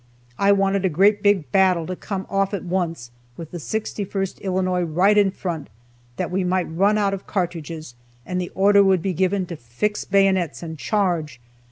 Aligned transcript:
I 0.39 0.51
wanted 0.51 0.83
a 0.83 0.89
great 0.89 1.21
big 1.21 1.51
battle 1.51 1.85
to 1.85 1.95
come 1.95 2.25
off 2.27 2.55
at 2.55 2.63
once, 2.63 3.11
with 3.37 3.51
the 3.51 3.59
61st 3.59 4.41
Illinois 4.41 4.81
right 4.81 5.15
in 5.15 5.29
front, 5.29 5.69
that 6.17 6.31
we 6.31 6.43
might 6.43 6.63
run 6.75 6.97
out 6.97 7.13
of 7.13 7.27
cartridges, 7.27 7.93
and 8.25 8.41
the 8.41 8.49
order 8.55 8.83
would 8.83 9.03
be 9.03 9.13
given 9.13 9.45
to 9.45 9.55
fix 9.55 10.03
bayonets 10.03 10.63
and 10.63 10.79
charge! 10.79 11.39